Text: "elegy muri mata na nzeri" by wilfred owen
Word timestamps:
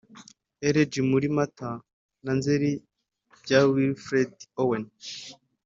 "elegy 0.67 0.97
muri 1.11 1.27
mata 1.37 1.69
na 2.23 2.31
nzeri" 2.39 2.71
by 3.41 3.51
wilfred 3.75 4.33
owen 4.61 4.85